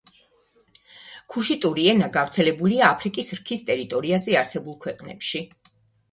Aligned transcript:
ქუშიტური 1.33 1.83
ენა 1.91 2.07
გავრცელებულია 2.15 2.87
აფრიკის 2.93 3.29
რქის 3.39 3.61
ტერიტორიაზე 3.67 4.39
არსებულ 4.41 4.79
ქვეყნებში. 4.87 5.43